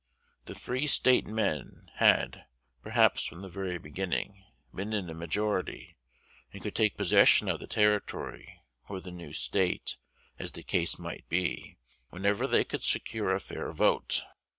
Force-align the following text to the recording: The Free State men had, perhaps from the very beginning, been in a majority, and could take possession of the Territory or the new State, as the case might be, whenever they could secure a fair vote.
The 0.45 0.55
Free 0.55 0.87
State 0.87 1.27
men 1.27 1.91
had, 1.97 2.45
perhaps 2.81 3.23
from 3.23 3.43
the 3.43 3.49
very 3.49 3.77
beginning, 3.77 4.43
been 4.73 4.93
in 4.93 5.11
a 5.11 5.13
majority, 5.13 5.95
and 6.51 6.59
could 6.59 6.73
take 6.73 6.97
possession 6.97 7.47
of 7.47 7.59
the 7.59 7.67
Territory 7.67 8.63
or 8.89 8.99
the 8.99 9.11
new 9.11 9.31
State, 9.31 9.97
as 10.39 10.53
the 10.53 10.63
case 10.63 10.97
might 10.97 11.29
be, 11.29 11.77
whenever 12.09 12.47
they 12.47 12.63
could 12.63 12.81
secure 12.83 13.31
a 13.31 13.39
fair 13.39 13.71
vote. 13.71 14.23